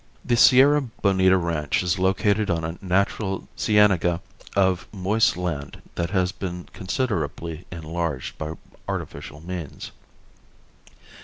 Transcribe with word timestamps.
The 0.25 0.35
Sierra 0.35 0.81
Bonita 0.81 1.37
ranch 1.37 1.83
is 1.83 1.99
located 1.99 2.49
on 2.49 2.63
a 2.63 2.75
natural 2.81 3.47
cienega 3.55 4.19
of 4.55 4.87
moist 4.91 5.37
land 5.37 5.79
that 5.93 6.09
has 6.09 6.31
been 6.31 6.63
considerably 6.73 7.67
enlarged 7.71 8.35
by 8.39 8.53
artificial 8.87 9.41
means. 9.45 9.91